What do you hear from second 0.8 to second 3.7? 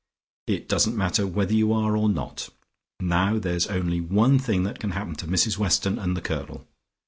matter whether you are or not. Now there's